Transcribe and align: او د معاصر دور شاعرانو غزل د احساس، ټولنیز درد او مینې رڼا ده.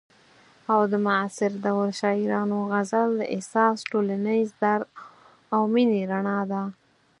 او 0.73 0.81
د 0.91 0.93
معاصر 1.05 1.51
دور 1.65 1.87
شاعرانو 1.99 2.57
غزل 2.71 3.09
د 3.19 3.21
احساس، 3.35 3.77
ټولنیز 3.91 4.47
درد 4.63 4.87
او 5.53 5.61
مینې 5.73 6.01
رڼا 6.11 6.39
ده. 6.51 6.63